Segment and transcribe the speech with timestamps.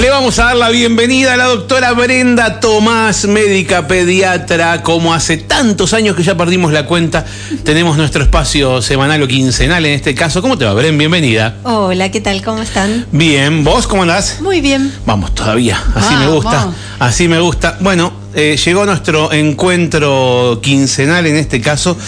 [0.00, 4.82] Le vamos a dar la bienvenida a la doctora Brenda Tomás, médica pediatra.
[4.82, 7.26] Como hace tantos años que ya perdimos la cuenta,
[7.62, 10.40] tenemos nuestro espacio semanal o quincenal en este caso.
[10.40, 10.96] ¿Cómo te va, Bren?
[10.96, 11.56] Bienvenida.
[11.64, 12.42] Hola, ¿qué tal?
[12.42, 13.06] ¿Cómo están?
[13.12, 14.40] Bien, ¿vos cómo andás?
[14.40, 14.92] Muy bien.
[15.04, 16.42] Vamos todavía, así me Vamos.
[16.42, 16.68] gusta,
[16.98, 17.76] así me gusta.
[17.80, 21.98] Bueno, eh, llegó nuestro encuentro quincenal en este caso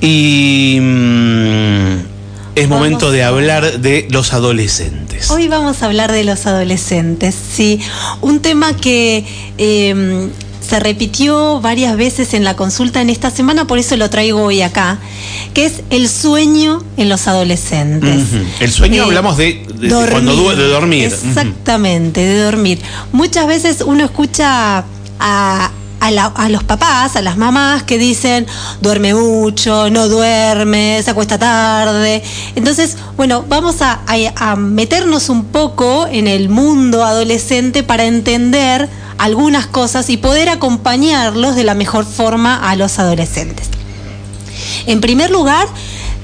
[0.00, 2.19] y mm,
[2.54, 5.30] es Vamos momento de hablar de los adolescentes.
[5.30, 7.80] Hoy vamos a hablar de los adolescentes, sí.
[8.20, 9.24] Un tema que
[9.58, 10.28] eh,
[10.60, 14.62] se repitió varias veces en la consulta en esta semana, por eso lo traigo hoy
[14.62, 14.98] acá,
[15.54, 18.20] que es el sueño en los adolescentes.
[18.60, 21.04] El sueño Eh, hablamos de, de- de cuando du- de dormir.
[21.12, 22.78] Exactamente, de dormir.
[23.12, 24.84] Muchas veces uno escucha
[25.18, 28.46] a, a la- a los papás, a las mamás que dicen,
[28.80, 32.22] duerme mucho, no duerme, se acuesta tarde.
[32.56, 38.88] Entonces, bueno, vamos a, a- a meternos un poco en el mundo adolescente para entender
[39.18, 43.68] algunas cosas y poder acompañarlos de la mejor forma a los adolescentes.
[44.86, 45.68] En primer lugar,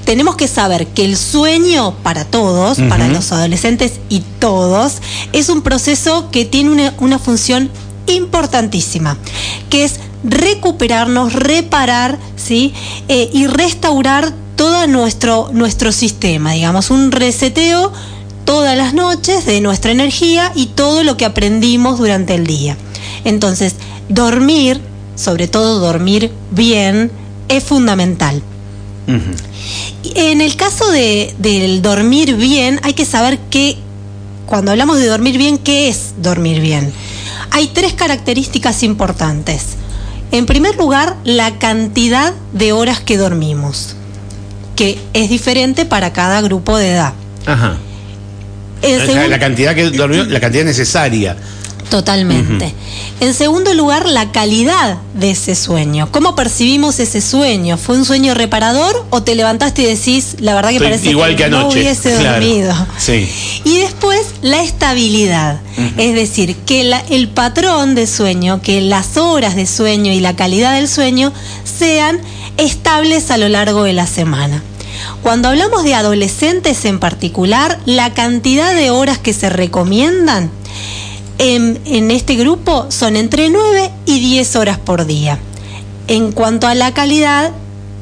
[0.05, 4.93] tenemos que saber que el sueño para todos, para los adolescentes y todos,
[5.33, 7.69] es un proceso que tiene una, una función
[8.07, 9.17] importantísima,
[9.69, 12.73] que es recuperarnos, reparar, ¿sí?
[13.07, 17.93] Eh, y restaurar todo nuestro, nuestro sistema, digamos, un reseteo
[18.47, 22.77] todas las noches de nuestra energía y todo lo que aprendimos durante el día.
[23.25, 23.75] Entonces,
[24.07, 24.79] dormir,
[25.15, 27.11] sobre todo dormir bien,
[27.49, 28.41] es fundamental.
[30.15, 33.77] En el caso de, del dormir bien, hay que saber que,
[34.45, 36.93] cuando hablamos de dormir bien, ¿qué es dormir bien?
[37.57, 39.69] Hay tres características importantes.
[40.31, 43.95] En primer lugar, la cantidad de horas que dormimos,
[44.75, 47.13] que es diferente para cada grupo de edad.
[47.47, 47.77] Ajá.
[49.27, 51.35] La cantidad que dormió, la cantidad necesaria.
[51.89, 52.73] Totalmente.
[53.21, 56.09] En segundo lugar, la calidad de ese sueño.
[56.11, 57.77] ¿Cómo percibimos ese sueño?
[57.77, 61.35] ¿Fue un sueño reparador o te levantaste y decís, la verdad que Estoy parece igual
[61.35, 62.31] que no anoche, hubiese claro.
[62.45, 62.75] dormido?
[62.97, 63.29] Sí.
[63.63, 65.61] Y después la estabilidad,
[65.97, 70.35] es decir, que la- el patrón de sueño, que las horas de sueño y la
[70.35, 71.31] calidad del sueño
[71.63, 72.19] sean
[72.57, 74.61] estables a lo largo de la semana.
[75.23, 80.51] Cuando hablamos de adolescentes en particular, la cantidad de horas que se recomiendan
[81.39, 85.39] en, en este grupo son entre 9 y 10 horas por día.
[86.07, 87.51] En cuanto a la calidad,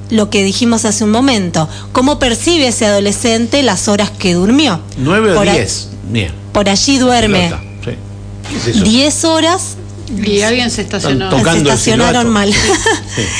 [0.09, 4.79] lo que dijimos hace un momento, cómo percibe ese adolescente las horas que durmió.
[4.97, 5.89] ¿Nueve o Por a- diez?
[6.09, 6.31] Bien.
[6.53, 7.91] Por allí duerme Pelota, sí.
[8.49, 8.83] ¿Qué es eso?
[8.85, 9.61] 10 horas,
[10.23, 11.31] Y alguien se estacionó.
[11.31, 12.53] Se estacionaron mal.
[12.53, 13.21] Sí.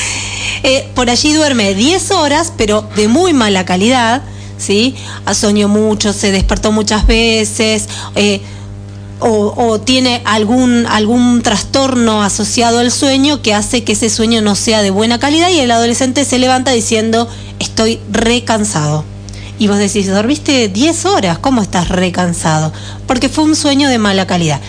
[0.63, 4.23] Eh, por allí duerme 10 horas, pero de muy mala calidad,
[4.57, 4.95] ¿sí?
[5.31, 8.41] Soñó mucho, se despertó muchas veces, eh,
[9.27, 14.83] o, tiene algún, algún trastorno asociado al sueño que hace que ese sueño no sea
[14.83, 17.27] de buena calidad y el adolescente se levanta diciendo,
[17.59, 19.03] estoy recansado.
[19.57, 22.71] Y vos decís, dormiste 10 horas, ¿cómo estás recansado?
[23.07, 24.61] Porque fue un sueño de mala calidad.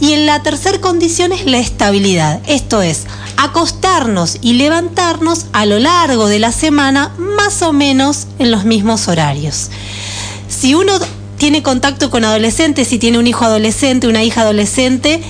[0.00, 3.04] Y en la tercera condición es la estabilidad, esto es,
[3.36, 9.08] acostarnos y levantarnos a lo largo de la semana más o menos en los mismos
[9.08, 9.70] horarios.
[10.48, 10.92] Si uno
[11.38, 15.22] tiene contacto con adolescentes, si tiene un hijo adolescente, una hija adolescente,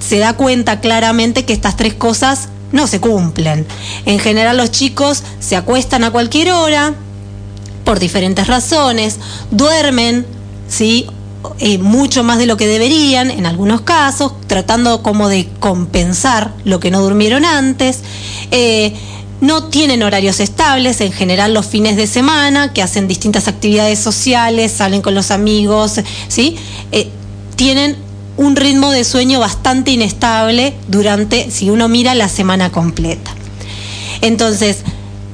[0.00, 3.66] se da cuenta claramente que estas tres cosas no se cumplen.
[4.06, 6.94] En general los chicos se acuestan a cualquier hora
[7.84, 9.18] por diferentes razones,
[9.50, 10.26] duermen,
[10.68, 11.06] ¿sí?
[11.60, 16.80] Eh, mucho más de lo que deberían en algunos casos, tratando como de compensar lo
[16.80, 18.00] que no durmieron antes.
[18.50, 18.94] Eh,
[19.40, 24.72] no tienen horarios estables, en general los fines de semana, que hacen distintas actividades sociales,
[24.72, 26.56] salen con los amigos, ¿sí?
[26.92, 27.08] Eh,
[27.56, 27.96] tienen
[28.36, 33.32] un ritmo de sueño bastante inestable durante, si uno mira, la semana completa.
[34.20, 34.78] Entonces,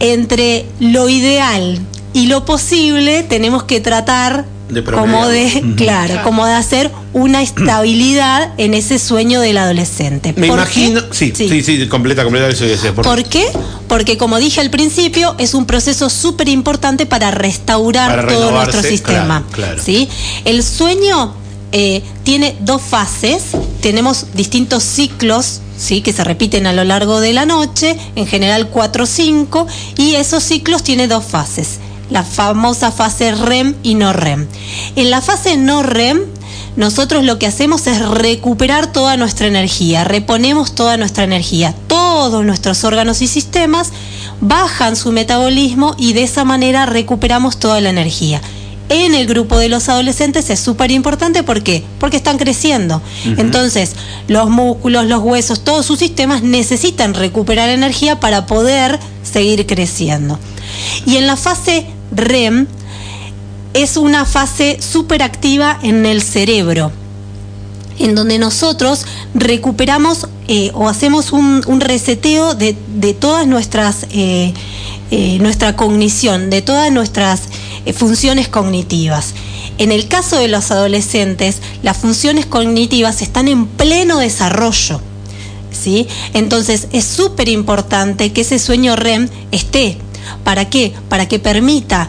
[0.00, 1.78] entre lo ideal
[2.12, 8.52] y lo posible, tenemos que tratar De como de, claro, como de hacer una estabilidad
[8.58, 10.32] en ese sueño del adolescente.
[10.36, 11.00] Me ¿Por imagino.
[11.10, 12.92] Sí, sí, sí, completa, completa eso que decía.
[12.94, 13.44] Por- ¿Por qué?
[13.94, 18.82] Porque como dije al principio, es un proceso súper importante para restaurar Para todo nuestro
[18.82, 19.44] sistema.
[19.52, 19.82] claro, claro.
[19.84, 20.08] ¿sí?
[20.44, 21.32] El sueño
[21.70, 23.44] eh, tiene dos fases,
[23.80, 25.60] tenemos distintos ciclos.
[25.78, 26.02] ¿sí?
[26.02, 30.16] que se repiten a lo largo de la noche, en general 4 o 5, y
[30.16, 31.78] esos ciclos tienen dos fases,
[32.10, 34.48] la famosa fase REM y no REM.
[34.96, 36.20] En la fase no REM,
[36.76, 41.74] nosotros lo que hacemos es recuperar toda nuestra energía, reponemos toda nuestra energía.
[41.86, 43.92] Todos nuestros órganos y sistemas
[44.40, 48.40] bajan su metabolismo y de esa manera recuperamos toda la energía.
[48.90, 51.42] en el grupo de los adolescentes es súper importante.
[51.42, 51.82] ¿Por qué?
[51.98, 53.00] Porque están creciendo.
[53.24, 53.92] Entonces,
[54.28, 60.38] los músculos, los huesos, todos sus sistemas necesitan recuperar energía para poder seguir creciendo.
[61.06, 62.66] Y en la fase REM
[63.74, 66.92] es una fase súper activa en el cerebro
[67.98, 69.04] en donde nosotros
[69.34, 72.74] recuperamos eh, o hacemos un, reseteo de,
[73.18, 74.52] todas nuestras eh,
[75.10, 77.42] eh, nuestra cognición, de todas nuestras
[77.94, 79.34] funciones cognitivas.
[79.78, 85.00] En el caso de los adolescentes, las funciones cognitivas están en pleno desarrollo.
[85.70, 86.08] ¿sí?
[86.32, 89.98] Entonces es súper importante que ese sueño REM esté.
[90.42, 90.94] ¿Para qué?
[91.08, 92.08] Para que permita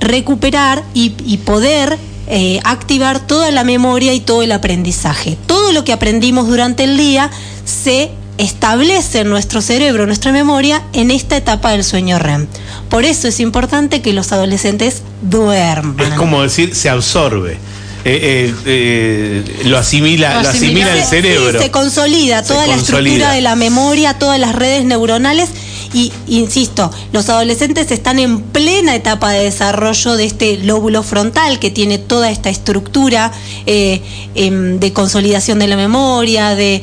[0.00, 1.98] recuperar y, y poder
[2.28, 5.38] eh, activar toda la memoria y todo el aprendizaje.
[5.46, 7.30] Todo lo que aprendimos durante el día
[7.64, 12.48] se establece en nuestro cerebro, nuestra memoria, en esta etapa del sueño REM.
[12.90, 16.04] Por eso es importante que los adolescentes duerman.
[16.04, 17.58] Es como decir, se absorbe.
[18.04, 21.60] Eh, eh, lo asimila, lo asimila, el cerebro.
[21.60, 25.50] se consolida toda la estructura de la memoria, todas las redes neuronales
[25.96, 31.70] y insisto, los adolescentes están en plena etapa de desarrollo de este lóbulo frontal que
[31.70, 33.32] tiene toda esta estructura
[33.64, 34.02] eh,
[34.34, 36.82] em, de consolidación de la memoria, de,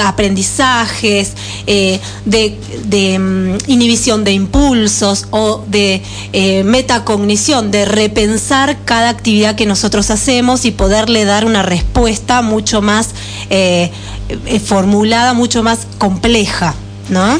[0.00, 1.32] aprendizajes,
[1.66, 2.56] eh, de,
[2.92, 6.00] em, inhibición de impulsos o de
[6.32, 12.80] eh, metacognición, de repensar cada actividad que nosotros hacemos y poderle dar una respuesta mucho
[12.80, 13.08] más
[14.64, 16.76] formulada, mucho más compleja.
[17.08, 17.38] ¿No?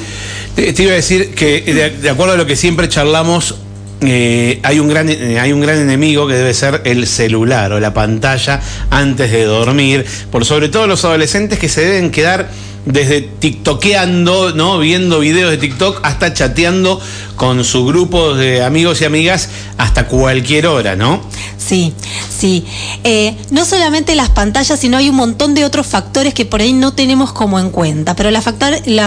[0.54, 1.62] Te, iba a decir que,
[2.00, 3.56] de, acuerdo a lo que siempre charlamos,
[4.02, 7.81] eh, hay, un gran, eh, hay un gran enemigo que debe ser el celular o
[7.81, 8.60] la pantalla
[8.90, 12.50] antes de dormir, por sobre todo los adolescentes que se deben quedar
[12.84, 14.79] desde tiktokeando, ¿no?
[14.79, 17.00] Viendo videos de TikTok hasta chateando
[17.37, 19.49] con su grupo de amigos y amigas
[19.79, 21.20] hasta cualquier hora, ¿no?
[21.58, 21.93] Sí,
[22.29, 22.64] sí.
[23.05, 26.73] Eh, no solamente las pantallas, sino hay un montón de otros factores que por ahí
[26.73, 28.17] no tenemos como en cuenta.
[28.17, 28.44] Pero las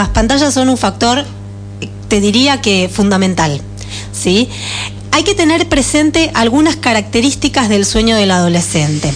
[0.10, 1.26] pantallas son un factor,
[2.08, 3.62] te diría que fundamental.
[4.14, 4.50] ¿sí?
[5.12, 9.14] Hay que tener presente algunas características del sueño del adolescente.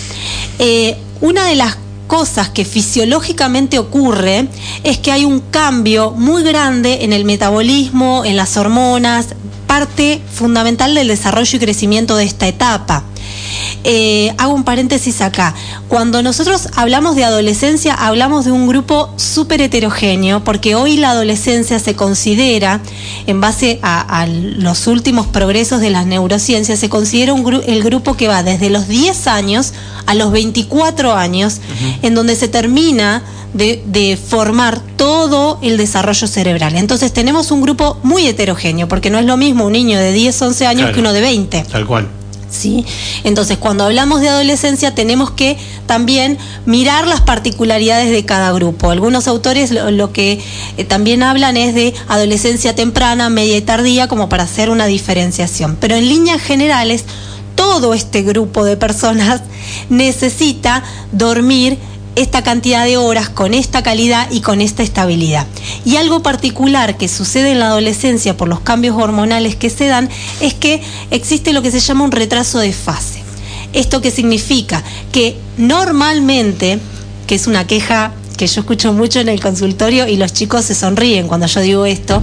[0.59, 1.77] Eh, una de las
[2.09, 4.47] cosas que fisiológicamente ocurre
[4.83, 9.27] es que hay un cambio muy grande en el metabolismo, en las hormonas,
[9.67, 13.03] parte fundamental del desarrollo y crecimiento de esta etapa.
[13.83, 15.55] Eh, hago un paréntesis acá.
[15.87, 21.79] Cuando nosotros hablamos de adolescencia, hablamos de un grupo súper heterogéneo, porque hoy la adolescencia
[21.79, 22.81] se considera,
[23.25, 27.33] en base a, los últimos progresos de las neurociencias, se considera
[27.65, 29.73] el grupo que va desde los 10 años
[30.05, 31.61] a los 24 años,
[32.01, 33.23] en donde se termina
[33.53, 36.75] de, formar todo el desarrollo cerebral.
[36.75, 40.41] Entonces tenemos un grupo muy heterogéneo, porque no es lo mismo un niño de 10,
[40.41, 41.65] 11 años que uno de 20.
[41.71, 42.18] Tal cual.
[42.49, 42.85] ¿Sí?
[43.23, 48.91] Entonces, cuando hablamos de adolescencia tenemos que también mirar las particularidades de cada grupo.
[48.91, 50.41] Algunos autores lo, que
[50.77, 55.77] eh, también hablan es de adolescencia temprana, media y tardía, como para hacer una diferenciación.
[55.79, 57.05] Pero en líneas generales,
[57.55, 59.41] todo este grupo de personas
[59.89, 61.77] necesita dormir
[62.15, 65.47] esta cantidad de horas con esta calidad y con esta estabilidad.
[65.85, 70.09] Y algo particular que sucede en la adolescencia por los cambios hormonales que se dan
[70.41, 73.23] es que existe lo que se llama un retraso de fase.
[73.73, 74.83] ¿Esto qué significa?
[75.11, 76.79] Que normalmente,
[77.27, 80.73] que es una queja que yo escucho mucho en el consultorio y los chicos se
[80.73, 82.21] sonríen cuando yo digo esto,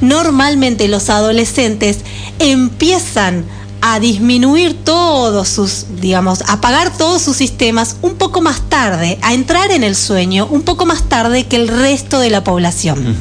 [0.00, 1.98] normalmente los adolescentes
[2.38, 3.44] empiezan
[3.80, 9.70] a disminuir todos sus, digamos, apagar todos sus sistemas un poco más tarde, a entrar
[9.70, 13.16] en el sueño un poco más tarde que el resto de la población.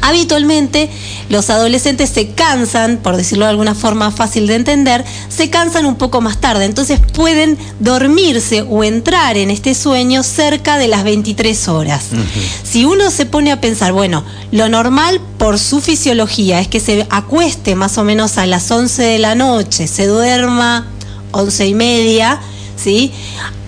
[0.00, 0.90] Habitualmente
[1.28, 5.96] los adolescentes se cansan, por decirlo de alguna forma fácil de entender, se cansan un
[5.96, 11.68] poco más tarde, entonces pueden dormirse o entrar en este sueño cerca de las 23
[11.68, 12.06] horas.
[12.62, 17.06] Si uno se pone a pensar, bueno, lo normal por su fisiología es que se
[17.10, 20.86] acueste más o menos a las 11 de la noche, se duerma
[21.32, 22.40] 11 y media,
[22.76, 23.12] ¿sí?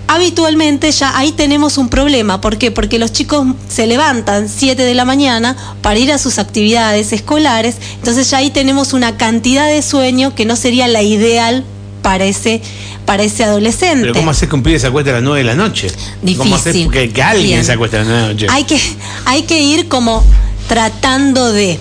[0.07, 2.41] Habitualmente ya ahí tenemos un problema.
[2.41, 2.71] ¿Por qué?
[2.71, 7.75] Porque los chicos se levantan 7 de la mañana para ir a sus actividades escolares,
[7.95, 11.63] entonces ya ahí tenemos una cantidad de sueño que no sería la ideal
[12.01, 12.61] para ese,
[13.05, 14.01] para ese adolescente.
[14.01, 15.87] Pero ¿cómo hacer que un pibe se acueste a las 9 de la noche?
[16.21, 16.37] Difícil.
[16.37, 18.47] ¿Cómo hacer que, alguien se acueste a las 9 de la noche?
[18.49, 18.79] Hay que,
[19.25, 20.23] hay que ir como
[20.67, 21.79] tratando de...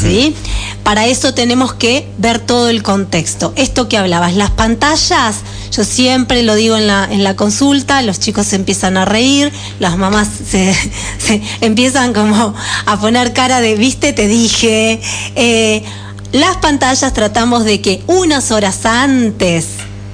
[0.00, 0.34] ¿Sí?
[0.82, 3.52] Para eso tenemos que ver todo el contexto.
[3.56, 8.18] Esto que hablabas, las pantallas, yo siempre lo digo en la, en la consulta, los
[8.20, 10.74] chicos se empiezan a reír, las mamás se,
[11.60, 12.54] empiezan como
[12.86, 15.00] a poner cara de, viste, te dije.
[15.34, 15.82] Eh,
[16.32, 19.66] las pantallas tratamos de que unas horas antes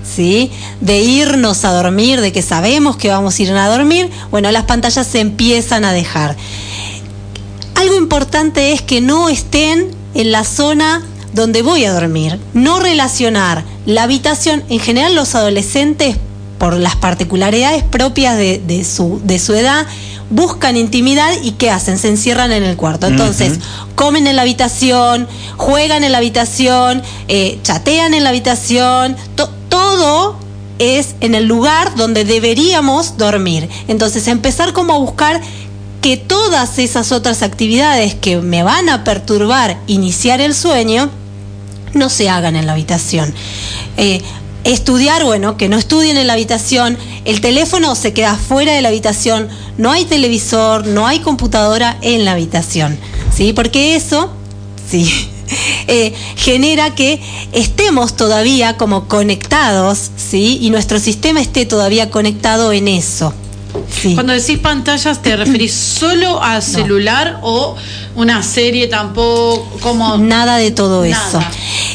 [0.05, 0.51] ¿sí?
[0.81, 4.65] De irnos a dormir, de que sabemos que vamos a ir a dormir, bueno, las
[4.65, 6.37] pantallas se empiezan a dejar.
[7.75, 11.03] Algo importante es que no estén en la zona
[11.35, 12.39] donde voy a dormir.
[12.55, 16.17] No relacionar la habitación, en general los adolescentes,
[16.59, 19.87] por las particularidades propias de, de, su, de su edad,
[20.31, 21.99] buscan intimidad y ¿qué hacen?
[21.99, 23.07] Se encierran en el cuarto.
[23.09, 23.59] Entonces,
[23.97, 25.27] comen en la habitación,
[25.57, 30.37] juegan en la habitación, eh, chatean en la habitación, to- todo
[30.79, 33.69] es en el lugar donde deberíamos dormir.
[33.89, 35.41] Entonces, empezar como a buscar
[36.01, 41.11] que todas esas otras actividades que me van a perturbar iniciar el sueño,
[41.95, 43.35] no se hagan en la habitación.
[43.97, 44.23] Eh,
[44.65, 48.89] estudiar, bueno, que no estudien en la habitación, el teléfono se queda fuera de la
[48.89, 49.49] habitación,
[49.79, 52.99] no hay televisor, no hay computadora en la habitación,
[53.35, 53.53] ¿sí?
[53.53, 54.31] Porque eso,
[54.91, 55.11] sí,
[55.87, 57.21] eh, genera que
[57.53, 60.59] estemos todavía como conectados, ¿sí?
[60.63, 63.35] Y nuestro sistema esté todavía conectado en eso.
[64.05, 64.15] Sí.
[64.15, 67.75] Cuando decís pantallas, ¿te referís solo a celular o
[68.17, 69.67] una serie tampoco?
[69.81, 71.29] Como Nada de todo Nada.
[71.29, 71.41] eso.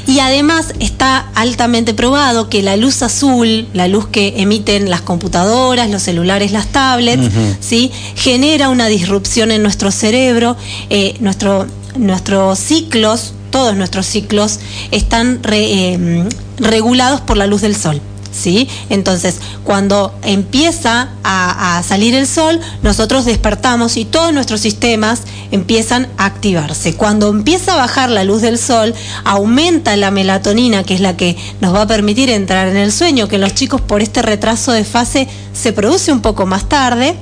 [0.07, 5.89] Y además está altamente probado que la luz azul, la luz que emiten las computadoras,
[5.91, 7.91] los celulares, las tablets, ¿sí?
[8.15, 10.57] genera una disrupción en nuestro cerebro.
[10.89, 14.59] Eh, nuestro, nuestros ciclos, todos nuestros ciclos,
[14.91, 16.23] están re- eh,
[16.57, 18.01] regulados por la luz del sol.
[18.31, 18.69] ¿Sí?
[18.89, 25.21] Entonces, cuando empieza a, salir el sol, nosotros despertamos y todos nuestros sistemas
[25.51, 26.95] empiezan a activarse.
[26.95, 28.93] Cuando empieza a bajar la luz del sol,
[29.23, 33.27] aumenta la melatonina, que es la que nos va a permitir entrar en el sueño,
[33.27, 37.15] que los chicos por este retraso de fase se produce un poco más tarde.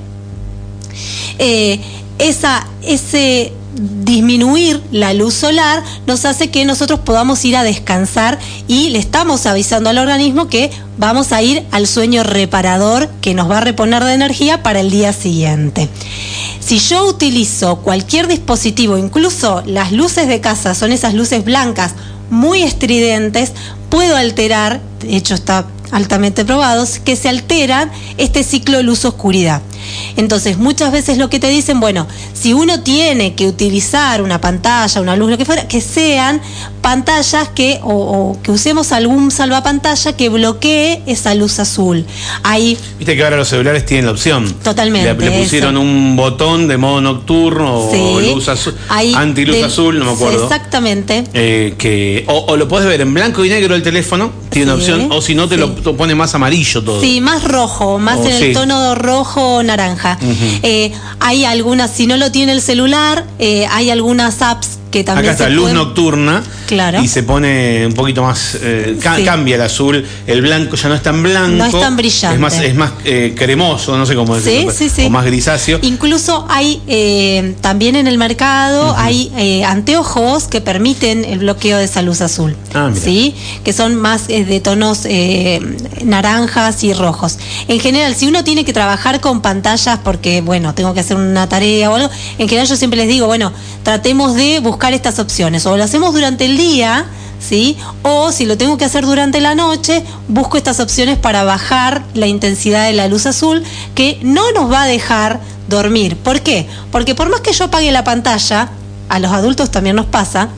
[1.38, 1.80] Eh,
[2.18, 8.90] esa, ese disminuir la luz solar nos hace que nosotros podamos ir a descansar y
[8.90, 13.58] le estamos avisando al organismo que vamos a ir al sueño reparador que nos va
[13.58, 15.88] a reponer de energía para el día siguiente.
[16.60, 21.94] Si yo utilizo cualquier dispositivo, incluso las luces de casa son esas luces blancas
[22.30, 23.52] muy estridentes,
[23.88, 29.62] puedo alterar, de hecho está altamente probado, que se alteran este ciclo luz-oscuridad.
[30.16, 35.00] Entonces, muchas veces lo que te dicen, bueno, si uno tiene que utilizar una pantalla,
[35.00, 36.40] una luz, lo que fuera, que sean
[36.82, 42.04] pantallas que, o, o que usemos algún salvapantalla que bloquee esa luz azul.
[42.42, 44.52] Ahí Viste que ahora los celulares tienen la opción.
[44.62, 45.80] Totalmente, Le, le pusieron eso.
[45.82, 50.44] un botón de modo nocturno o luz azul, Ahí antiluz azul, no me acuerdo.
[50.44, 51.24] Exactamente.
[51.34, 54.82] Eh, que o, o lo podés ver en blanco y negro el teléfono, tiene una
[54.82, 55.60] Sí, opción, o si no te sí.
[55.84, 57.00] lo pone más amarillo todo.
[57.00, 60.18] Sí, más rojo, más Oh, en el tono rojo naranja.
[60.62, 65.26] Eh, hay algunas, si no lo tiene el celular, eh, hay algunas apps que también
[65.26, 66.42] Acá está, se luz pueden- nocturna.
[66.68, 67.02] Claro.
[67.02, 68.56] Y se pone un poquito más.
[68.62, 69.24] eh, ca- Sí.
[69.24, 70.06] Cambia el azul.
[70.26, 71.56] El blanco ya no es tan blanco.
[71.56, 72.34] No es tan brillante.
[72.36, 74.70] Es más, es más eh, cremoso, no sé cómo decirlo.
[74.72, 75.04] sí, sí.
[75.06, 75.78] O más grisáceo.
[75.82, 82.02] Incluso hay eh, también en el mercado hay anteojos que permiten el bloqueo de esa
[82.02, 83.34] luz azul, Ah, sí,
[83.64, 85.06] que son más de tonos
[86.04, 87.38] naranjas y rojos.
[87.68, 91.48] En general, si uno tiene que trabajar con pantallas porque bueno tengo que hacer una
[91.48, 95.64] tarea o algo, en general yo siempre les digo bueno tratemos de buscar estas opciones
[95.66, 97.06] o lo hacemos durante el día.
[97.40, 97.76] ¿Sí?
[98.02, 102.26] O si lo tengo que hacer durante la noche, busco estas opciones para bajar la
[102.26, 103.62] intensidad de la luz azul
[103.94, 105.38] que no nos va a dejar
[105.68, 106.16] dormir.
[106.16, 106.66] ¿Por qué?
[106.90, 108.70] Porque por más que yo apague la pantalla,
[109.08, 110.48] a los adultos también nos pasa,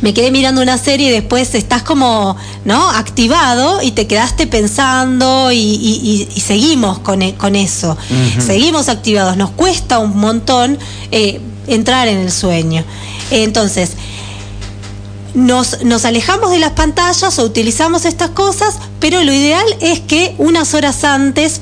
[0.00, 2.34] me quedé mirando una serie y después estás como,
[2.64, 2.88] ¿no?
[2.88, 7.94] Activado y te quedaste pensando y, y- y- y seguimos con, e- con eso.
[8.44, 9.36] Seguimos activados.
[9.36, 10.78] Nos cuesta un montón
[11.12, 12.84] eh, entrar en el sueño.
[13.30, 13.90] Entonces,
[15.34, 20.34] nos, nos alejamos de las pantallas o utilizamos estas cosas, pero lo ideal es que
[20.38, 21.60] unas horas antes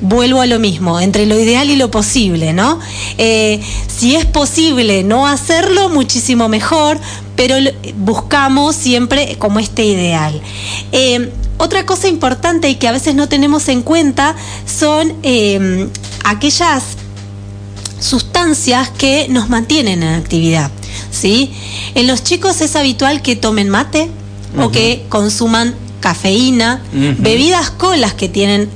[0.00, 2.78] vuelvo a lo mismo, entre lo ideal y lo posible, ¿no?
[3.18, 6.98] Eh, si es posible no hacerlo, muchísimo mejor,
[7.36, 7.56] pero
[7.96, 10.40] buscamos siempre como este ideal.
[10.92, 14.34] Eh, otra cosa importante y que a veces no tenemos en cuenta
[14.66, 15.88] son eh,
[16.24, 16.82] aquellas
[18.00, 20.70] sustancias que nos mantienen en actividad.
[21.10, 21.52] ¿sí?
[21.94, 24.10] En los chicos es habitual que tomen mate
[24.58, 28.68] o que consuman cafeína, bebidas colas que tienen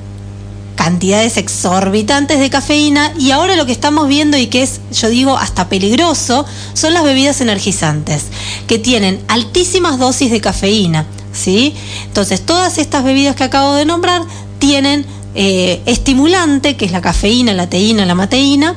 [0.78, 5.36] cantidades exorbitantes de cafeína y ahora lo que estamos viendo y que es, yo digo,
[5.36, 8.26] hasta peligroso, son las bebidas energizantes,
[8.68, 11.74] que tienen altísimas dosis de cafeína, ¿sí?
[12.04, 14.22] Entonces, todas estas bebidas que acabo de nombrar
[14.60, 15.04] tienen
[15.40, 18.74] eh, estimulante, que es la cafeína, la teína, la mateína,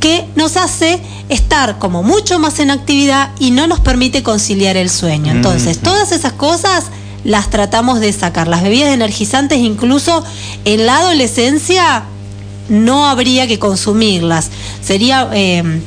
[0.00, 4.88] que nos hace estar como mucho más en actividad y no nos permite conciliar el
[4.88, 5.30] sueño.
[5.30, 5.82] Entonces, Mm.
[5.82, 6.86] todas esas cosas
[7.22, 8.48] las tratamos de sacar.
[8.48, 10.24] Las bebidas energizantes incluso
[10.64, 12.04] en la adolescencia
[12.70, 14.48] no habría que consumirlas.
[14.82, 15.28] Sería...
[15.34, 15.82] Eh,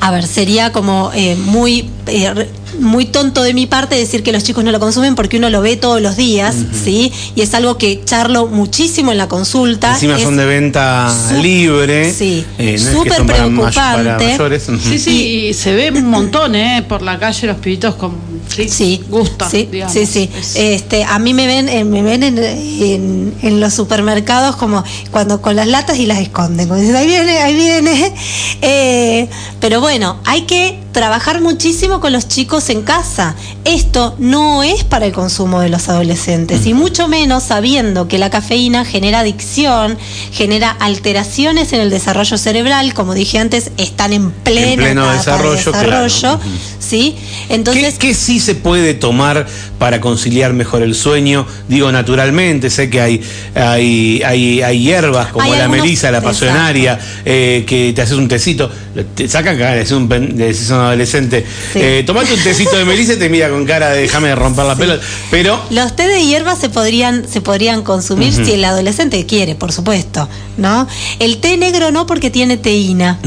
[0.00, 2.50] a ver, sería como eh, muy eh,
[2.80, 5.60] muy tonto de mi parte decir que los chicos no lo consumen porque uno lo
[5.62, 7.12] ve todos los días, ¿sí?
[7.36, 9.94] Y es algo que charlo muchísimo en la consulta.
[9.94, 12.12] Encima es son de venta libre.
[12.12, 13.74] Sí, eh, no es que súper preocupante.
[13.76, 14.68] para mayores.
[14.68, 14.78] Ujú.
[14.78, 16.84] Sí, sí, y se ve un montón, ¿eh?
[16.88, 18.12] Por la calle los pibitos con
[18.48, 18.72] fritz.
[18.72, 19.92] Sí, Gusta, sí, digamos.
[19.92, 20.28] sí, sí.
[20.36, 24.82] Es- Este, a mí me ven, eh, me ven en, en- en los supermercados como
[25.10, 26.68] cuando con las latas y las esconden.
[26.68, 28.12] Como dicen, ahí viene, ahí viene.
[28.62, 29.28] Eh,
[29.60, 33.34] pero bueno, hay que trabajar muchísimo con los chicos en casa.
[33.64, 38.30] Esto no es para el consumo de los adolescentes y mucho menos sabiendo que la
[38.30, 39.98] cafeína genera adicción,
[40.32, 45.18] genera alteraciones en el desarrollo cerebral, como dije antes, están en pleno, pleno etapa de
[45.18, 46.02] desarrollo, claro.
[46.04, 46.48] desarrollo, Ujú.
[46.78, 47.16] ¿sí?
[47.48, 49.46] Entonces, ¿Qué, qué sí se puede tomar
[49.78, 51.46] para conciliar mejor el sueño?
[51.68, 53.22] Digo, naturalmente, sé que hay,
[53.54, 58.16] hay, hay, hay hierbas como Hay la algunos- melisa, la pasionaria, eh, que te haces
[58.16, 58.70] un tecito,
[59.14, 61.78] te sacan cara, le decís un, le decís a un adolescente, Sí.
[61.80, 64.74] eh, tomate un tecito de melisa y te mira con cara de déjame romper la
[64.74, 65.02] pelota.
[65.30, 69.72] Pero Los té de hierba se podrían, se podrían consumir si el adolescente quiere, por
[69.72, 70.28] supuesto,
[70.60, 70.86] ¿no?
[71.18, 73.18] El té negro no porque tiene teína.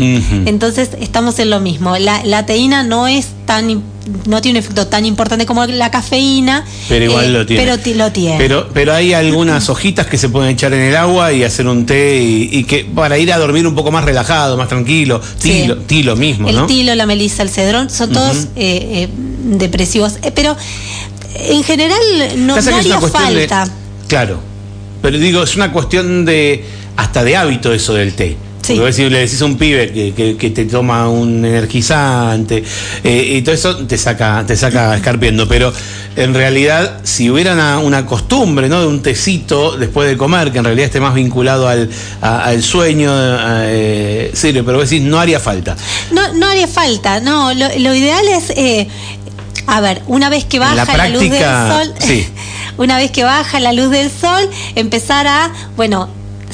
[0.46, 1.98] Entonces estamos en lo mismo.
[1.98, 3.84] La, la teína no es tan
[4.26, 6.66] no tiene un efecto tan importante como la cafeína.
[6.90, 7.64] Pero igual eh, lo tiene.
[7.64, 8.38] Pero lo tiene.
[8.38, 11.86] Pero, pero hay algunas hojitas que se pueden echar en el agua y hacer un
[11.86, 15.22] té y, y que para ir a dormir un poco más relajado, más tranquilo.
[15.40, 15.62] Sí.
[15.62, 16.66] Tilo, tilo mismo, el ¿no?
[16.68, 19.10] tilo, la melisa, el cedrón, son todos eh, eh,
[19.58, 20.16] depresivos.
[20.36, 20.56] Pero
[21.36, 22.00] en general
[22.38, 23.68] no, no haría de- falta.
[24.08, 24.40] claro.
[25.02, 26.64] Pero digo, es una cuestión de
[26.98, 28.38] hasta de hábito eso del té.
[28.62, 28.76] Sí.
[28.78, 32.64] Porque decís- le decís a un pibe que, que- que te toma un energizante
[33.04, 35.50] eh, y todo eso te saca, te saca escarpiendo.
[35.50, 35.74] Pero
[36.16, 38.80] en realidad, si hubiera una, una costumbre ¿no?
[38.80, 41.90] de un tecito después de comer, que en realidad esté más vinculado al,
[42.22, 45.76] a- al sueño, eh, serio, pero vos decís, no haría falta.
[46.12, 47.54] No, no haría falta, no.
[47.54, 48.88] Lo, lo ideal es, eh,
[49.68, 52.28] a ver, una vez que baja la la, luz del sol, sí.
[52.78, 56.08] una vez que baja la luz del sol, empezar a, bueno,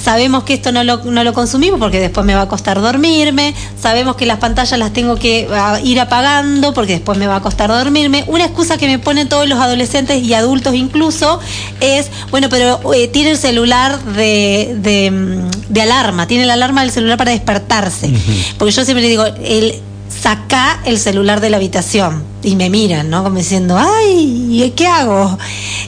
[0.04, 3.54] sabemos que esto no lo, no lo consumimos porque después me va a costar dormirme,
[3.80, 7.42] sabemos que las pantallas las tengo que ah, ir apagando porque después me va a
[7.42, 8.24] costar dormirme.
[8.28, 11.40] Una excusa que me ponen todos los adolescentes y adultos incluso
[11.82, 16.82] es, bueno, pero eh, tiene el celular de, de, mm, de alarma, tiene la alarma
[16.82, 18.12] del celular para despertarse.
[18.58, 23.24] Porque yo siempre digo, el saca el celular de la habitación y me miran, ¿no?
[23.24, 25.38] Como diciendo, ay, ¿y ¿qué hago?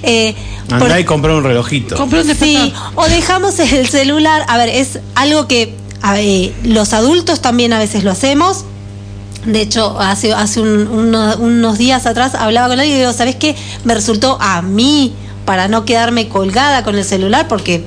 [0.03, 0.35] Eh,
[0.69, 1.95] Andá por- y comprá un relojito.
[1.95, 4.45] Compré un Sí, o dejamos el celular.
[4.47, 8.65] A ver, es algo que a ver, los adultos también a veces lo hacemos.
[9.45, 13.35] De hecho, hace, hace un- uno- unos días atrás hablaba con alguien y digo, ¿sabes
[13.35, 13.55] qué?
[13.83, 15.13] Me resultó a mí,
[15.45, 17.83] para no quedarme colgada con el celular, porque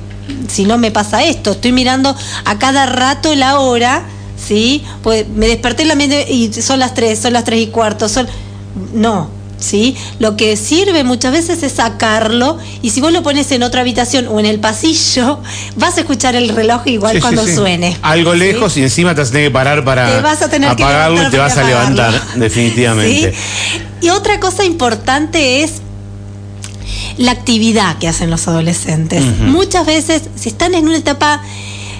[0.49, 4.03] si no me pasa esto, estoy mirando a cada rato la hora,
[4.37, 4.83] ¿sí?
[5.03, 8.27] Pues me desperté la mente y son las tres, son las tres y cuarto, son...
[8.93, 9.95] No, ¿sí?
[10.19, 14.27] Lo que sirve muchas veces es sacarlo y si vos lo pones en otra habitación
[14.27, 15.39] o en el pasillo,
[15.75, 17.55] vas a escuchar el reloj igual Sí, cuando sí.
[17.55, 17.97] suene.
[18.01, 20.75] Algo lejos y encima te vas a tener que parar para Te vas a tener
[20.75, 23.33] que apagarlo y levantar te vas a levantar, definitivamente.
[24.01, 25.81] Y otra cosa importante es
[27.17, 29.23] la actividad que hacen los adolescentes.
[29.39, 31.41] Muchas veces, si están en una etapa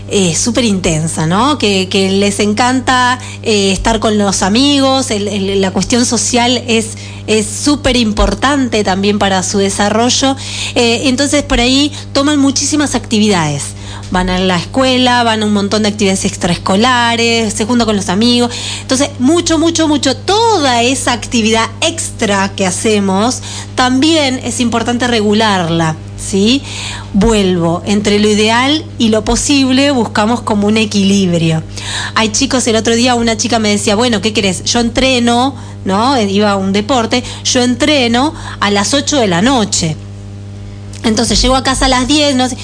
[0.10, 1.58] eh, súper intensa, ¿no?
[1.58, 1.88] Que,
[2.20, 6.96] les encanta eh, estar con los amigos, la cuestión social es
[7.28, 10.36] es súper importante también para su desarrollo.
[10.76, 13.64] Eh, entonces por ahí toman muchísimas actividades.
[14.12, 18.10] Van a la escuela, van a un montón de actividades extraescolares, se juntan con los
[18.10, 18.52] amigos.
[18.82, 23.42] Entonces, mucho, mucho, mucho, toda esa actividad extra que hacemos,
[23.74, 25.96] también es importante regularla.
[26.26, 26.62] ¿Sí?
[27.14, 31.64] Vuelvo, entre lo ideal y lo posible buscamos como un equilibrio.
[32.16, 34.64] Hay chicos, el otro día una chica me decía, bueno, ¿qué querés?
[34.64, 36.20] Yo entreno, ¿no?
[36.20, 39.96] Iba a un deporte, yo entreno a las 8 de la noche.
[41.04, 42.58] Entonces llego a casa a las 10, no sé.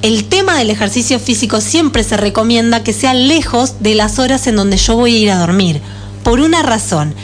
[0.00, 4.56] El tema del ejercicio físico siempre se recomienda que sea lejos de las horas en
[4.56, 5.80] donde yo voy a ir a dormir.
[6.24, 7.14] Por una razón.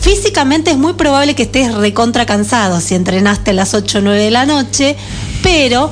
[0.00, 4.24] Físicamente es muy probable que estés recontra cansado si entrenaste a las 8 o 9
[4.24, 4.96] de la noche,
[5.42, 5.90] pero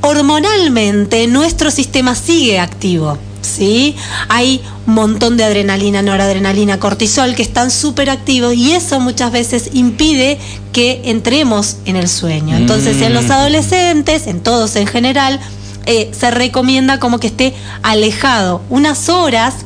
[0.00, 3.18] hormonalmente nuestro sistema sigue activo.
[3.42, 3.94] ¿Sí?
[4.30, 9.70] Hay un montón de adrenalina, noradrenalina, cortisol que están súper activos y eso muchas veces
[9.74, 10.38] impide
[10.72, 12.56] que entremos en el sueño.
[12.56, 13.32] Entonces, en los Mm.
[13.32, 15.40] adolescentes, en todos en general,
[15.84, 19.56] eh, se recomienda como que esté alejado unas horas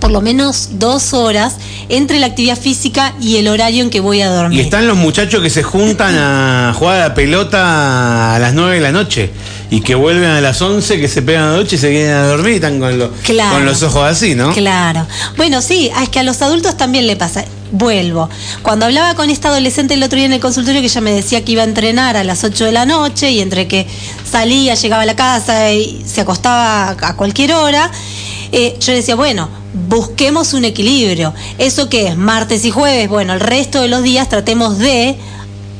[0.00, 1.56] por lo menos dos horas
[1.88, 4.58] entre la actividad física y el horario en que voy a dormir.
[4.58, 8.76] Y están los muchachos que se juntan a jugar a la pelota a las 9
[8.76, 9.30] de la noche
[9.70, 12.12] y que vuelven a las 11, que se pegan a la noche y se vienen
[12.14, 13.54] a dormir y están con, lo- Claro.
[13.56, 14.52] con los ojos así, ¿no?
[14.52, 15.06] Claro.
[15.36, 17.44] Bueno, sí, es que a los adultos también le pasa.
[17.72, 18.28] Vuelvo.
[18.62, 21.44] Cuando hablaba con esta adolescente el otro día en el consultorio que ella me decía
[21.44, 23.86] que iba a entrenar a las 8 de la noche y entre que
[24.28, 27.88] salía, llegaba a la casa y se acostaba a cualquier hora,
[28.52, 29.48] eh, yo decía, bueno,
[29.88, 31.32] busquemos un equilibrio.
[31.58, 32.16] ¿Eso qué es?
[32.16, 35.16] Martes y jueves, bueno, el resto de los días tratemos de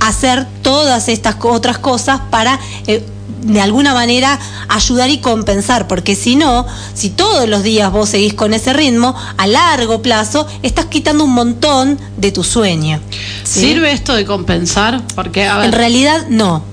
[0.00, 3.04] hacer todas estas otras cosas para eh,
[3.42, 8.35] de alguna manera ayudar y compensar, porque si no, si todos los días vos seguís
[8.35, 13.00] con ese ritmo, a largo plazo estás quitando un montón de tu sueño.
[13.44, 13.61] ¿sí?
[13.61, 15.02] ¿Sirve esto de compensar?
[15.14, 16.64] Porque, a ver, En realidad no.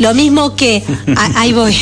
[0.00, 0.82] Lo mismo que,
[1.16, 1.76] a- ahí voy,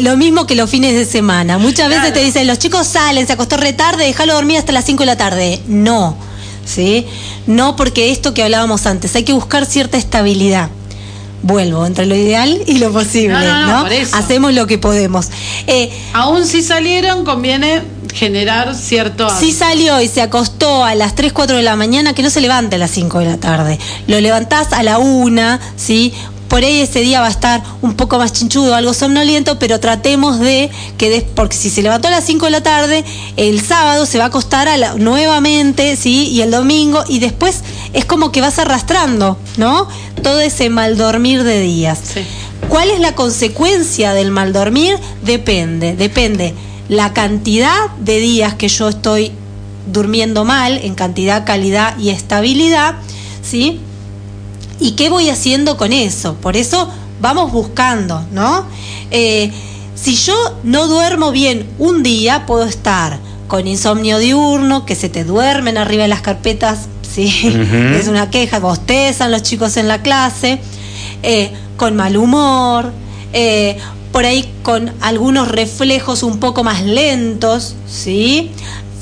[0.00, 1.58] Lo mismo que los fines de semana.
[1.58, 2.14] Muchas veces Claro.
[2.14, 5.16] te dicen, los chicos salen, se acostó retarde, déjalo dormir hasta las 5 de la
[5.16, 5.60] tarde.
[5.66, 6.16] No,
[6.64, 7.06] ¿sí?
[7.46, 10.68] No porque esto que hablábamos antes, hay que buscar cierta estabilidad.
[11.42, 13.66] Vuelvo, entre lo ideal y lo posible, No, ¿no?
[13.66, 14.16] no, no, por eso.
[14.16, 15.26] Hacemos lo que podemos.
[15.66, 17.82] Eh, aún si salieron, conviene
[18.14, 19.28] generar cierto...
[19.40, 22.40] Si salió y se acostó a las 3, 4 de la mañana, que no se
[22.40, 23.78] levante a las 5 de la tarde.
[24.06, 26.14] Lo levantás a la 1, ¿sí?
[26.48, 30.38] Por ahí ese día va a estar un poco más chinchudo, algo somnoliento, pero tratemos
[30.38, 33.04] de que, des- porque si se levantó a las 5 de la tarde,
[33.36, 36.28] el sábado se va a acostar a la- nuevamente, ¿sí?
[36.28, 39.88] Y el domingo, y después es como que vas arrastrando, ¿no?
[40.22, 41.98] Todo ese mal dormir de días.
[42.14, 42.20] Sí.
[42.68, 44.96] ¿Cuál es la consecuencia del mal dormir?
[45.24, 46.54] Depende, depende
[46.88, 49.32] la cantidad de días que yo estoy
[49.86, 52.94] durmiendo mal, en cantidad, calidad y estabilidad,
[53.42, 53.80] ¿sí?
[54.80, 56.34] ¿Y qué voy haciendo con eso?
[56.34, 58.66] Por eso vamos buscando, ¿no?
[59.10, 59.50] Eh,
[59.94, 60.34] si yo
[60.64, 66.02] no duermo bien un día, puedo estar con insomnio diurno, que se te duermen arriba
[66.02, 67.54] de las carpetas, ¿sí?
[67.94, 70.58] Es una queja, bostezan los chicos en la clase,
[71.22, 72.92] eh, con mal humor,
[73.32, 73.78] eh,
[74.12, 78.50] por ahí con algunos reflejos un poco más lentos, ¿sí?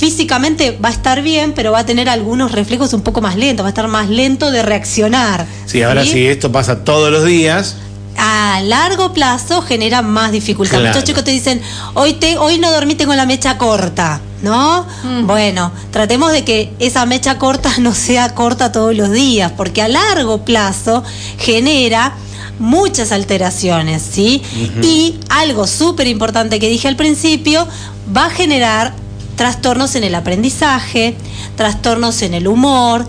[0.02, 3.62] Físicamente va a estar bien, pero va a tener algunos reflejos un poco más lentos,
[3.62, 5.46] va a estar más lento de reaccionar.
[5.64, 7.76] Sí, ahora sí, esto pasa todos los días.
[8.18, 10.78] A largo plazo genera más dificultad.
[10.80, 10.88] Claro.
[10.88, 11.62] Muchos chicos te dicen,
[11.94, 14.88] hoy, te, hoy no dormí, tengo la mecha corta, ¿no?
[15.04, 15.28] Mm.
[15.28, 19.88] Bueno, tratemos de que esa mecha corta no sea corta todos los días, porque a
[19.88, 21.04] largo plazo
[21.38, 22.14] genera
[22.58, 24.42] muchas alteraciones, ¿sí?
[24.82, 27.68] Y algo súper importante que dije al principio,
[28.16, 28.94] va a generar
[29.42, 31.16] trastornos en el aprendizaje,
[31.56, 33.04] trastornos en el humor,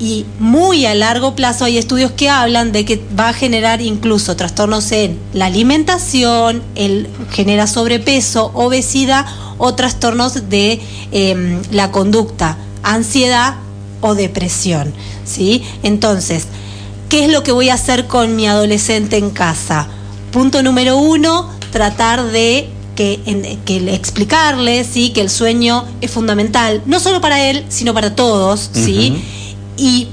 [0.00, 4.34] y muy a largo plazo hay estudios que hablan de que va a generar incluso
[4.34, 9.26] trastornos en la alimentación, el, genera sobrepeso, obesidad
[9.58, 10.80] o trastornos de
[11.12, 13.54] em, la conducta, ansiedad
[14.00, 14.92] o depresión.
[15.24, 15.62] ¿sí?
[15.84, 16.48] Entonces,
[17.08, 19.86] ¿qué es lo que voy a hacer con mi adolescente en casa?
[20.32, 25.10] Punto número uno, tratar de que, en- que le- explicarle ¿sí?
[25.10, 28.70] que el sueño es fundamental, no solo para él, sino para todos.
[28.72, 29.22] ¿sí?
[29.76, 30.08] Y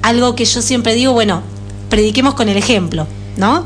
[0.00, 1.42] algo que yo siempre digo, bueno,
[1.90, 3.64] prediquemos con el ejemplo, ¿no?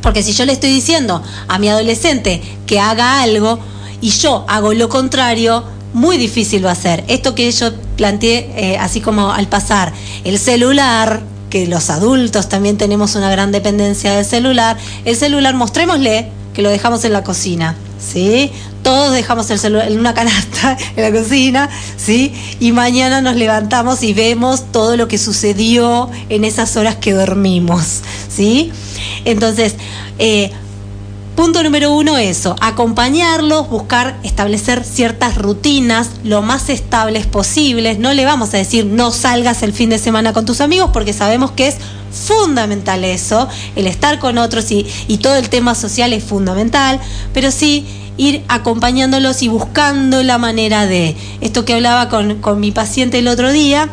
[0.00, 3.58] Porque si yo le estoy diciendo a mi adolescente que haga algo
[4.00, 7.04] y yo hago lo contrario, muy difícil va a ser.
[7.08, 9.92] Esto que yo planteé eh, así como al pasar,
[10.24, 16.30] el celular, que los adultos también tenemos una gran dependencia del celular, el celular mostrémosle
[16.54, 18.50] que lo dejamos en la cocina, ¿sí?
[18.82, 22.32] Todos dejamos el celular en una canasta en la cocina, ¿sí?
[22.60, 28.02] Y mañana nos levantamos y vemos todo lo que sucedió en esas horas que dormimos,
[28.28, 28.72] ¿sí?
[29.24, 29.74] Entonces,
[30.18, 30.52] eh,
[31.36, 37.98] Punto número uno, eso, acompañarlos, buscar establecer ciertas rutinas lo más estables posibles.
[37.98, 41.12] No le vamos a decir no salgas el fin de semana con tus amigos porque
[41.12, 41.76] sabemos que es
[42.12, 44.84] fundamental eso, el estar con otros y,
[45.20, 47.00] todo el tema social es fundamental,
[47.32, 47.84] pero sí
[48.16, 53.26] ir acompañándolos y buscando la manera de, esto que hablaba con, con mi paciente el
[53.26, 53.88] otro día,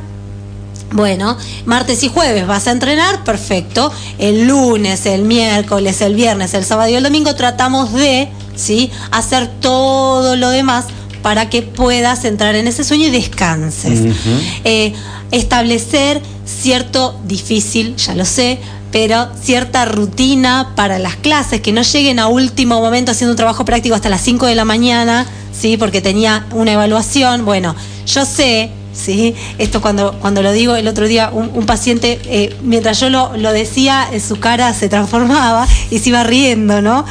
[0.91, 3.91] bueno, martes y jueves vas a entrenar, perfecto.
[4.17, 8.91] El lunes, el miércoles, el viernes, el sábado y el domingo tratamos de, ¿sí?
[9.11, 10.85] Hacer todo lo demás
[11.21, 14.15] para que puedas entrar en ese sueño y descanses.
[14.63, 14.93] Eh,
[15.31, 18.59] establecer cierto, difícil, ya lo sé,
[18.91, 23.63] pero cierta rutina para las clases, que no lleguen a último momento haciendo un trabajo
[23.63, 25.25] práctico hasta las 5 de la mañana,
[25.57, 25.77] ¿sí?
[25.77, 27.45] Porque tenía una evaluación.
[27.45, 27.75] Bueno,
[28.05, 29.35] yo sé, ¿sí?
[29.57, 33.35] Esto cuando, cuando lo digo el otro día, un, un paciente, eh, mientras yo lo,
[33.37, 37.05] lo decía, eh, su cara se transformaba y se iba riendo, ¿no?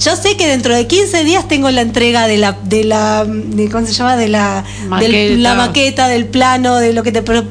[0.00, 3.70] yo sé que dentro de 15 días tengo la entrega de la, de la, de,
[3.70, 4.16] ¿cómo se llama?
[4.16, 5.12] De la Maqueta.
[5.12, 7.44] del- la maqueta, del plano, de lo que te pro-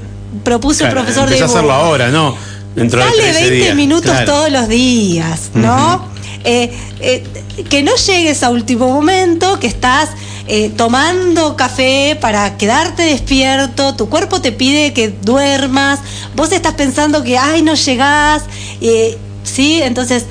[0.44, 2.36] propuso Claro, el profesor de a hacerlo ahora, ¿no?
[2.76, 3.76] Dentro de Dale 13 20 días.
[3.76, 4.26] minutos Claro.
[4.32, 6.06] todos los días, ¿no?
[6.44, 6.70] Eh,
[7.00, 7.24] eh,
[7.70, 10.10] que no llegues a último momento, que estás
[10.48, 16.00] eh, tomando café para quedarte despierto, tu cuerpo te pide que duermas,
[16.36, 18.44] vos estás pensando que, ay, no llegás,
[18.82, 19.82] eh, ¿sí?
[19.82, 20.26] Entonces,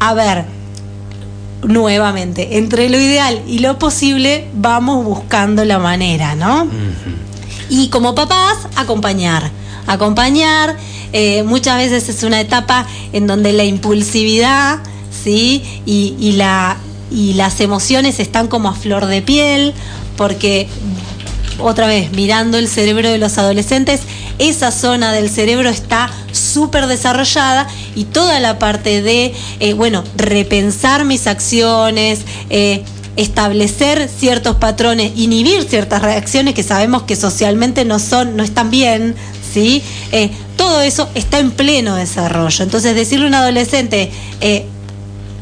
[0.00, 0.44] a ver,
[1.62, 6.68] nuevamente, entre lo ideal y lo posible, vamos buscando la manera, ¿no?
[7.68, 9.50] Y como papás, acompañar.
[9.86, 10.76] Acompañar,
[11.12, 14.80] eh, muchas veces es una etapa en donde la impulsividad,
[15.24, 15.62] ¿sí?
[15.86, 16.76] Y, y la,
[17.10, 19.74] y las emociones están como a flor de piel,
[20.16, 20.68] porque,
[21.58, 24.00] otra vez, mirando el cerebro de los adolescentes,
[24.38, 31.04] esa zona del cerebro está súper desarrollada y toda la parte de, eh, bueno, repensar
[31.04, 32.84] mis acciones, eh,
[33.16, 39.14] establecer ciertos patrones, inhibir ciertas reacciones que sabemos que socialmente no son, no están bien,
[39.54, 39.82] ¿sí?
[40.12, 42.62] Eh, todo eso está en pleno desarrollo.
[42.62, 44.10] Entonces decirle a un adolescente,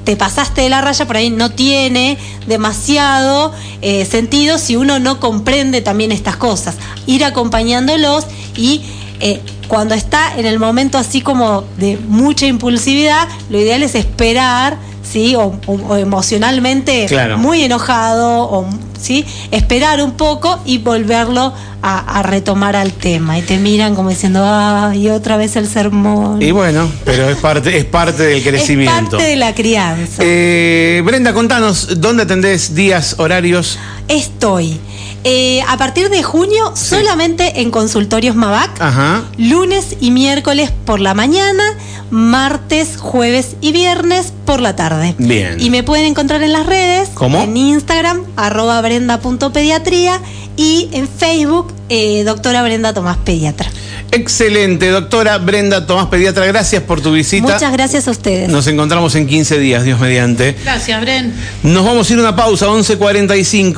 [0.05, 5.21] te pasaste de la raya, por ahí no tiene demasiado eh, sentido si uno no
[5.21, 6.77] comprende también estas cosas.
[7.07, 8.83] Ir acompañándolos y
[9.21, 14.77] eh, cuando está en el momento así como de mucha impulsividad, lo ideal es esperar,
[15.15, 15.37] ¿sí?
[15.37, 17.39] O, o- o emocionalmente Claro.
[17.39, 18.67] muy enojado, o,
[19.01, 19.25] ¿sí?
[19.53, 23.39] Esperar un poco y volverlo a, a retomar al tema.
[23.39, 26.43] Y te miran como diciendo, ay, otra vez el sermón.
[26.43, 28.95] Y bueno, pero es parte, es parte del crecimiento.
[29.05, 30.21] Es parte de la crianza.
[30.25, 33.79] Eh, Brenda, contanos, ¿dónde atendés días, horarios?
[34.09, 34.81] Estoy
[35.25, 38.81] eh, a partir de junio solamente en consultorios Mabac.
[38.81, 39.25] Ajá.
[39.39, 41.63] Lunes y miércoles por la mañana,
[42.11, 45.15] martes, jueves y viernes por la tarde.
[45.19, 45.57] Bien.
[45.59, 47.09] Y me pueden encontrar en las redes.
[47.15, 47.41] ¿Cómo?
[47.41, 50.21] En Instagram, arroba brenda.pediatría
[50.57, 53.69] y en Facebook, eh, doctora Brenda Tomás Pediatra.
[54.11, 57.53] Excelente, doctora Brenda Tomás Pediatra, gracias por tu visita.
[57.53, 58.49] Muchas gracias a ustedes.
[58.49, 60.55] Nos encontramos en 15 días, Dios mediante.
[60.63, 61.35] Gracias, Bren.
[61.65, 63.75] Nos vamos a ir a una pausa, 11.45.